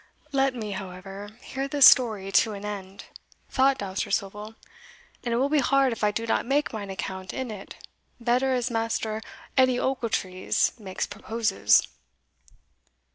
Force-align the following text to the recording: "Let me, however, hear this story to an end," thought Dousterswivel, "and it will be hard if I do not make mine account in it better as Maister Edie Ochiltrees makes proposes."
"Let 0.31 0.55
me, 0.55 0.71
however, 0.71 1.29
hear 1.43 1.67
this 1.67 1.85
story 1.85 2.31
to 2.31 2.53
an 2.53 2.65
end," 2.65 3.05
thought 3.51 3.77
Dousterswivel, 3.77 4.55
"and 5.23 5.31
it 5.31 5.37
will 5.37 5.47
be 5.47 5.59
hard 5.59 5.93
if 5.93 6.03
I 6.03 6.09
do 6.09 6.25
not 6.25 6.43
make 6.43 6.73
mine 6.73 6.89
account 6.89 7.35
in 7.35 7.51
it 7.51 7.75
better 8.19 8.51
as 8.51 8.71
Maister 8.71 9.21
Edie 9.55 9.79
Ochiltrees 9.79 10.71
makes 10.79 11.05
proposes." 11.05 11.87